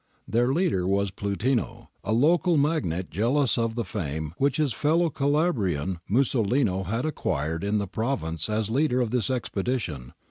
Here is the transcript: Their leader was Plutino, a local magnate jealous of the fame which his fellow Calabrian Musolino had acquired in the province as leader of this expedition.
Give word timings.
Their 0.27 0.51
leader 0.51 0.87
was 0.87 1.11
Plutino, 1.11 1.89
a 2.03 2.11
local 2.11 2.57
magnate 2.57 3.11
jealous 3.11 3.55
of 3.55 3.75
the 3.75 3.85
fame 3.85 4.33
which 4.39 4.57
his 4.57 4.73
fellow 4.73 5.11
Calabrian 5.11 5.99
Musolino 6.09 6.87
had 6.87 7.05
acquired 7.05 7.63
in 7.63 7.77
the 7.77 7.85
province 7.85 8.49
as 8.49 8.71
leader 8.71 8.99
of 8.99 9.11
this 9.11 9.29
expedition. 9.29 10.13